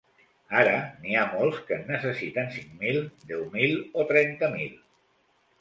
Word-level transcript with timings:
Ara, 0.59 0.71
n’hi 1.03 1.13
ha 1.17 1.25
molts 1.33 1.59
que 1.67 1.77
en 1.81 1.85
necessiten 1.95 2.49
cinc 2.57 2.73
mil, 2.81 2.97
deu 3.33 3.47
mil 3.59 3.79
o 4.05 4.11
trenta 4.15 4.55
mil. 4.57 4.73